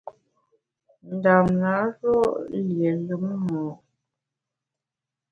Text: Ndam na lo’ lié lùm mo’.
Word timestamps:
Ndam 1.13 1.45
na 1.61 1.73
lo’ 1.99 2.17
lié 2.67 2.91
lùm 3.05 3.23
mo’. 3.45 3.65